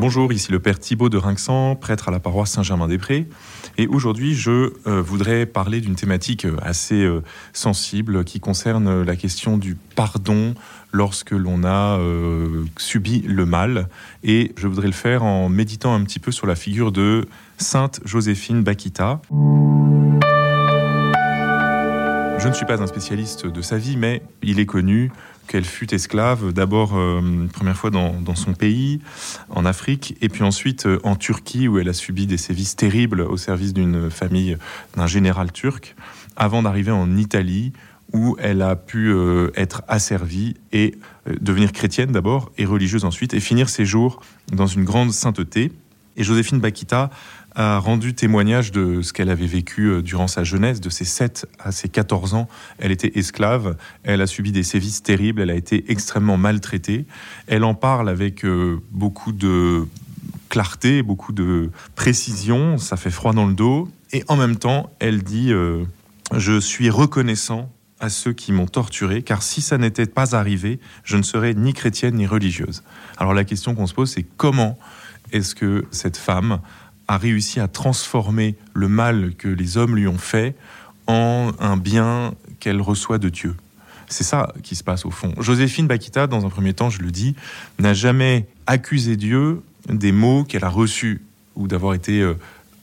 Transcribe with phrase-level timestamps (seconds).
[0.00, 3.26] Bonjour, ici le Père Thibault de Rinxan, prêtre à la paroisse Saint-Germain-des-Prés.
[3.78, 9.16] Et aujourd'hui, je euh, voudrais parler d'une thématique euh, assez euh, sensible qui concerne la
[9.16, 10.54] question du pardon
[10.92, 11.98] lorsque l'on a
[12.76, 13.88] subi le mal.
[14.22, 17.26] Et je voudrais le faire en méditant un petit peu sur la figure de
[17.58, 19.20] Sainte Joséphine Bakita.
[22.38, 25.10] Je ne suis pas un spécialiste de sa vie, mais il est connu
[25.48, 27.20] qu'elle fut esclave d'abord euh,
[27.52, 29.00] première fois dans, son pays,
[29.50, 33.22] en Afrique, et puis ensuite euh, en Turquie où elle a subi des sévices terribles
[33.22, 34.56] au service d'une famille
[34.96, 35.96] d'un général turc,
[36.36, 37.72] avant d'arriver en Italie
[38.12, 40.94] où elle a pu euh, être asservie et
[41.40, 45.72] devenir chrétienne d'abord et religieuse ensuite, et finir ses jours dans une grande sainteté.
[46.18, 47.10] Et Joséphine Bakita
[47.54, 51.46] a rendu témoignage de ce qu'elle avait vécu euh, durant sa jeunesse, de ses 7
[51.58, 52.48] à ses 14 ans.
[52.78, 57.06] Elle était esclave, elle a subi des sévices terribles, elle a été extrêmement maltraitée.
[57.46, 59.86] Elle en parle avec euh, beaucoup de
[60.48, 63.88] clarté, beaucoup de précision, ça fait froid dans le dos.
[64.12, 65.84] Et en même temps, elle dit euh,
[66.36, 71.16] Je suis reconnaissant à ceux qui m'ont torturé, car si ça n'était pas arrivé, je
[71.16, 72.82] ne serais ni chrétienne ni religieuse.
[73.16, 74.78] Alors la question qu'on se pose, c'est comment
[75.32, 76.60] est-ce que cette femme
[77.06, 80.54] a réussi à transformer le mal que les hommes lui ont fait
[81.06, 83.54] en un bien qu'elle reçoit de Dieu?
[84.08, 85.34] C'est ça qui se passe au fond.
[85.38, 87.34] Joséphine Bakita, dans un premier temps, je le dis,
[87.78, 91.22] n'a jamais accusé Dieu des mots qu'elle a reçus
[91.56, 92.34] ou d'avoir été euh,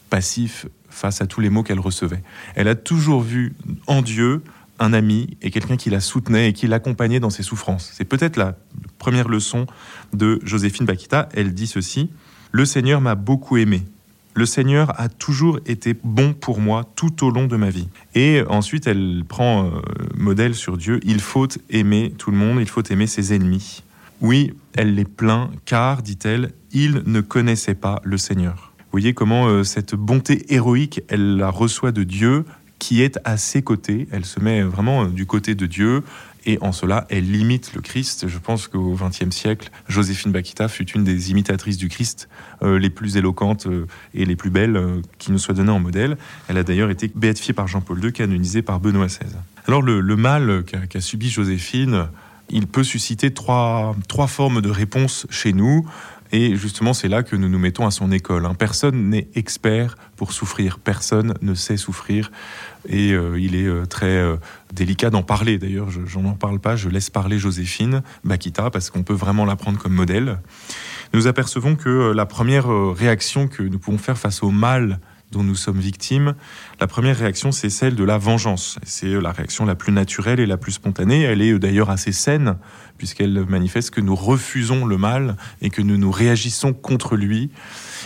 [0.10, 2.24] passif face à tous les mots qu'elle recevait.
[2.56, 3.54] Elle a toujours vu
[3.88, 4.44] en Dieu
[4.80, 7.92] un ami et quelqu'un qui la soutenait et qui l'accompagnait dans ses souffrances.
[7.94, 8.56] C'est peut-être la
[8.98, 9.68] première leçon
[10.14, 11.30] de Joséphine Bakita.
[11.34, 12.10] Elle dit ceci
[12.56, 13.84] Le Seigneur m'a beaucoup aimé
[14.34, 17.88] le Seigneur a toujours été bon pour moi tout au long de ma vie.
[18.16, 19.70] Et ensuite, elle prend euh,
[20.14, 21.00] modèle sur Dieu.
[21.04, 23.82] Il faut aimer tout le monde, il faut aimer ses ennemis.
[24.20, 28.74] Oui, elle les plaint, car, dit-elle, ils ne connaissaient pas le Seigneur.
[28.80, 32.44] Vous voyez comment euh, cette bonté héroïque, elle la reçoit de Dieu,
[32.78, 34.08] qui est à ses côtés.
[34.12, 36.04] Elle se met vraiment euh, du côté de Dieu.
[36.46, 38.28] Et en cela, elle imite le Christ.
[38.28, 42.30] Je pense qu'au XXe siècle, Joséphine Bakita fut une des imitatrices du Christ
[42.62, 46.18] euh, les plus éloquentes euh, et les plus belles qui nous soient données en modèle.
[46.48, 49.26] Elle a d'ailleurs été béatifiée par Jean-Paul II, canonisée par Benoît XVI.
[49.68, 52.08] Alors le, mal qu'a subi Joséphine,
[52.50, 55.88] il peut susciter trois, trois formes de réponses chez nous.
[56.32, 58.46] Et justement, c'est là que nous nous mettons à son école.
[58.46, 58.56] Hein.
[58.56, 62.32] Personne n'est expert pour souffrir, personne ne sait souffrir.
[62.88, 64.38] Et euh, il est euh, très euh,
[64.74, 65.58] délicat d'en parler.
[65.58, 69.56] D'ailleurs, je n'en parle pas, je laisse parler Joséphine Bakita parce qu'on peut vraiment la
[69.56, 70.40] prendre comme modèle.
[71.14, 75.00] Nous apercevons que la première réaction que nous pouvons faire face au mal
[75.36, 76.34] dont nous sommes victimes,
[76.80, 78.80] la première réaction, c'est celle de la vengeance.
[78.84, 81.24] C'est la réaction la plus naturelle et la plus spontanée.
[81.24, 82.56] Elle est d'ailleurs assez saine,
[82.98, 87.52] puisqu'elle manifeste que nous refusons le mal et que nous nous réagissons contre lui.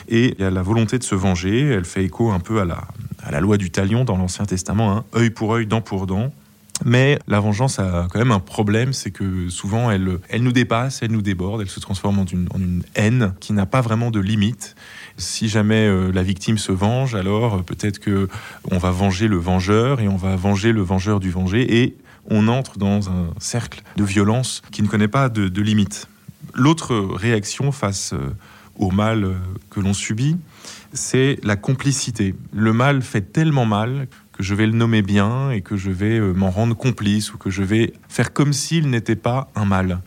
[0.08, 1.68] Et il la volonté de se venger.
[1.68, 2.88] Elle fait écho un peu à la,
[3.24, 5.06] à la loi du talion dans l'Ancien Testament, hein.
[5.16, 6.32] œil pour œil, dent pour dent.
[6.86, 11.02] Mais la vengeance a quand même un problème, c'est que souvent elle, elle nous dépasse,
[11.02, 14.76] elle nous déborde, elle se transforme en une, haine qui n'a pas vraiment de limite.
[15.18, 18.30] Si jamais euh, la victime se venge, alors euh, peut-être que
[18.72, 21.98] on va venger le vengeur et on va venger le vengeur du vengé et
[22.30, 26.08] on entre dans un cercle de violence qui ne connaît pas de, de limite.
[26.54, 28.34] L'autre réaction face euh,
[28.78, 29.36] au mal
[29.70, 30.38] que l'on subit,
[30.94, 32.34] c'est la complicité.
[32.54, 34.08] Le mal fait tellement mal
[34.40, 37.38] que je vais le nommer bien et que je vais euh, m'en rendre complice ou
[37.38, 40.00] que je vais faire comme s'il n'était pas un mal.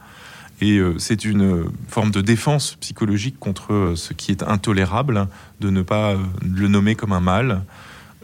[0.63, 5.29] Et euh, c'est une euh, forme de défense psychologique contre ce qui est intolérable,
[5.61, 7.63] de ne pas le nommer comme un mal.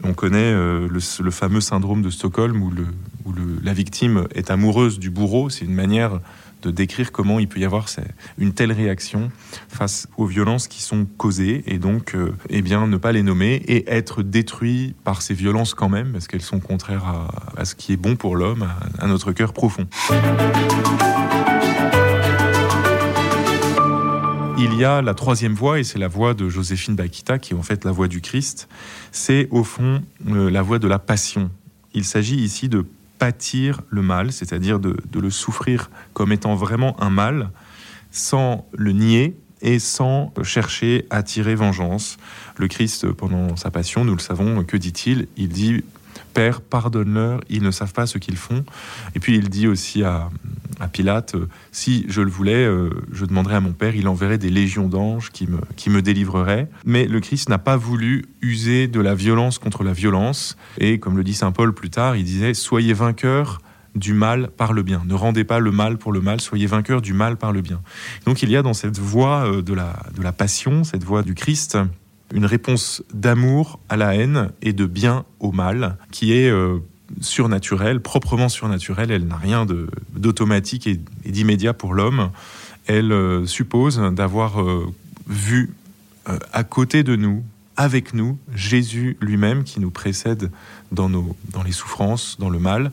[0.03, 2.71] On connaît le, fameux syndrome de Stockholm où,
[3.61, 5.49] la victime est amoureuse du bourreau.
[5.49, 6.19] C'est une manière
[6.61, 7.85] de décrire comment il peut y avoir
[8.37, 9.31] une telle réaction
[9.67, 13.55] face aux violences qui sont causées et donc euh, eh bien ne pas les nommer
[13.67, 17.93] et être détruit par ces violences quand même parce qu'elles sont contraires à, ce qui
[17.93, 18.67] est bon pour l'homme,
[18.97, 19.87] à, notre cœur profond.
[24.61, 27.55] Il y a la troisième voie, et c'est la voie de Joséphine Bakita, qui est
[27.55, 28.67] en fait la voie du Christ.
[29.13, 31.49] C'est au fond euh, la voie de la passion.
[31.93, 32.85] Il s'agit ici de
[33.19, 37.51] pâtir le mal, c'est-à-dire de, le souffrir comme étant vraiment un mal,
[38.11, 42.17] sans le nier et sans chercher à tirer vengeance.
[42.57, 45.29] Le Christ, pendant sa passion, nous le savons, que dit-il?
[45.37, 45.85] Il dit
[46.33, 48.63] Père, pardonne-leur, ils ne savent pas ce qu'ils font.
[49.15, 50.29] Et puis il dit aussi à,
[50.93, 54.49] Pilate, euh, si je le voulais, euh, je demanderais à mon Père, il enverrait des
[54.49, 56.69] légions d'anges qui me, qui me délivreraient.
[56.85, 60.55] Mais le Christ n'a pas voulu user de la violence contre la violence.
[60.77, 63.59] Et comme le dit Saint Paul plus tard, il disait, soyez vainqueurs
[63.95, 65.01] du mal par le bien.
[65.05, 67.81] Ne rendez pas le mal pour le mal, soyez vainqueurs du mal par le bien.
[68.25, 71.23] Donc il y a dans cette voie euh, de la, de la passion, cette voie
[71.23, 71.77] du Christ,
[72.33, 76.79] une réponse d'amour à la haine et de bien au mal qui est euh,
[77.21, 79.11] surnaturelle, proprement surnaturelle.
[79.11, 79.65] Elle n'a rien
[80.15, 82.31] d'automatique et, d'immédiat pour l'homme.
[82.85, 84.63] Elle euh, suppose d'avoir
[85.27, 85.73] vu
[86.53, 87.43] à côté de nous,
[87.75, 90.51] avec nous Jésus lui-même qui nous précède
[90.91, 91.09] dans
[91.65, 92.91] les souffrances, dans le mal,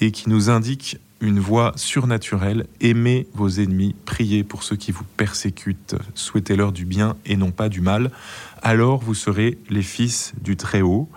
[0.00, 2.66] et qui nous indique une voie surnaturelle.
[2.80, 7.68] Aimez vos ennemis, priez pour ceux qui vous persécutent, souhaitez-leur du bien et non pas
[7.68, 8.10] du mal.
[8.62, 11.08] Alors vous serez les fils du Très-Haut.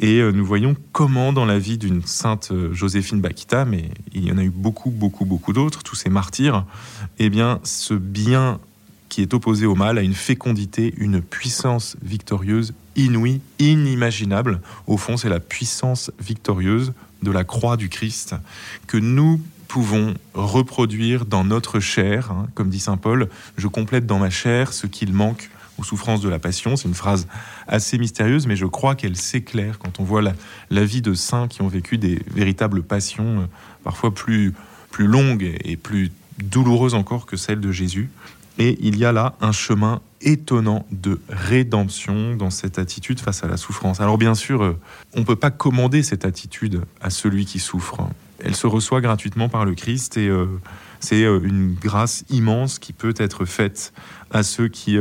[0.00, 4.24] Et euh, nous voyons comment dans la vie d'une sainte euh, Joséphine Bakita, mais il
[4.24, 6.64] y en a eu beaucoup, beaucoup, beaucoup d'autres, tous ces martyrs,
[7.18, 8.60] eh bien ce bien
[9.08, 14.60] qui est opposé au mal a une fécondité, une puissance victorieuse inouïe, inimaginable.
[14.86, 16.92] Au fond, c'est la puissance victorieuse
[17.22, 18.34] de la croix du Christ
[18.86, 22.30] que nous pouvons reproduire dans notre chair.
[22.32, 22.48] Hein.
[22.54, 26.28] Comme dit Saint Paul, je complète dans ma chair ce qu'il manque aux souffrances de
[26.28, 26.76] la passion.
[26.76, 27.28] C'est une phrase
[27.68, 31.62] assez mystérieuse, mais je crois qu'elle s'éclaire quand on voit la, vie de saints qui
[31.62, 33.46] ont vécu des véritables passions, euh,
[33.84, 34.54] parfois plus,
[34.90, 36.10] plus longues et plus
[36.42, 38.10] douloureuses encore que celles de Jésus.
[38.58, 43.48] Et il y a là un chemin étonnant de rédemption dans cette attitude face à
[43.48, 44.00] la souffrance.
[44.00, 44.78] Alors bien sûr, euh,
[45.14, 48.08] on ne peut pas commander cette attitude à celui qui souffre.
[48.42, 50.46] Elle se reçoit gratuitement par le Christ et euh,
[51.00, 53.92] c'est euh, une grâce immense qui peut être faite
[54.30, 54.98] à ceux qui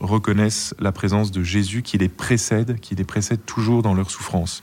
[0.00, 4.62] reconnaissent la présence de Jésus qui les précède, qui les précède toujours dans leur souffrance.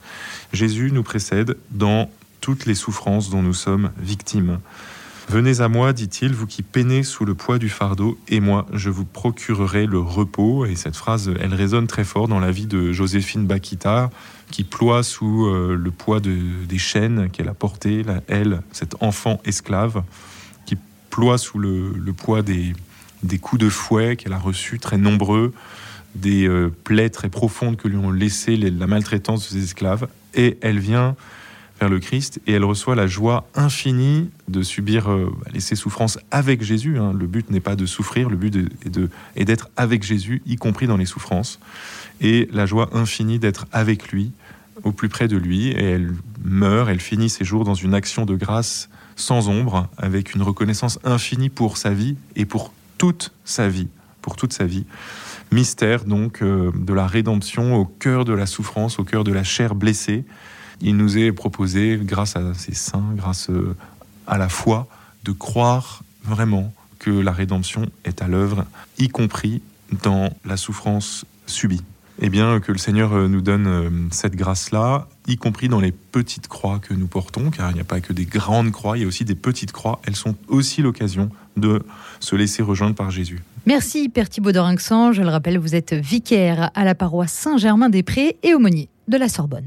[0.52, 2.10] Jésus nous précède dans
[2.40, 4.58] toutes les souffrances dont nous sommes victimes.
[5.28, 8.90] Venez à moi, dit-il, vous qui peinez sous le poids du fardeau, et moi, je
[8.90, 10.66] vous procurerai le repos.
[10.66, 14.10] Et cette phrase, elle résonne très fort dans la vie de Joséphine Bakita,
[14.50, 20.02] qui ploie sous euh, le poids des chaînes qu'elle a portées, elle, cet enfant esclave,
[20.66, 20.76] qui
[21.08, 22.74] ploie sous le, poids des,
[23.40, 25.54] coups de fouet qu'elle a reçus, très nombreux,
[26.14, 30.06] des euh, plaies très profondes que lui ont laissé la maltraitance de ses esclaves.
[30.34, 31.16] Et elle vient
[31.88, 36.98] le Christ et elle reçoit la joie infinie de subir euh, ses souffrances avec Jésus.
[36.98, 37.12] Hein.
[37.12, 38.56] Le but n'est pas de souffrir, le but
[39.36, 41.58] est d'être avec Jésus, y compris dans les souffrances,
[42.20, 44.32] et la joie infinie d'être avec lui,
[44.82, 45.68] au plus près de lui.
[45.68, 46.14] Et elle
[46.44, 50.98] meurt, elle finit ses jours dans une action de grâce sans ombre, avec une reconnaissance
[51.04, 53.88] infinie pour sa vie et pour toute sa vie,
[54.22, 54.86] pour toute sa vie.
[55.52, 59.44] Mystère donc euh, de la rédemption au cœur de la souffrance, au cœur de la
[59.44, 60.24] chair blessée
[60.80, 63.76] il nous est proposé, grâce à ces saints, grâce euh,
[64.26, 64.88] à la foi,
[65.24, 68.64] de croire vraiment que la rédemption est à l'œuvre,
[68.98, 69.62] y compris
[70.02, 71.82] dans la souffrance subie.
[72.20, 75.90] Eh bien, que le Seigneur euh, nous donne euh, cette grâce-là, y compris dans les
[75.90, 79.02] petites croix que nous portons, car il n'y a pas que des grandes croix, il
[79.02, 80.00] y a aussi des petites croix.
[80.06, 81.84] Elles sont aussi l'occasion de
[82.20, 83.42] se laisser rejoindre par Jésus.
[83.66, 88.88] Merci Père Thibaud Je le rappelle, vous êtes vicaire à la paroisse Saint-Germain-des-Prés et aumônier
[89.08, 89.62] de la Sorbonne.